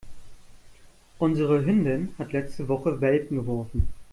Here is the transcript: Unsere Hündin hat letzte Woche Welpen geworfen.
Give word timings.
Unsere 1.19 1.63
Hündin 1.63 2.15
hat 2.17 2.31
letzte 2.33 2.67
Woche 2.67 2.99
Welpen 3.01 3.37
geworfen. 3.37 3.87